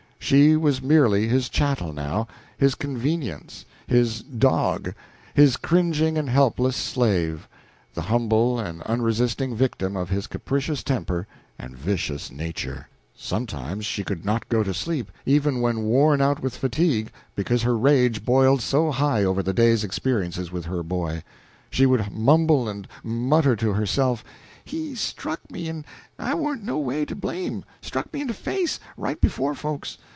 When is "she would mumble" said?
21.71-22.69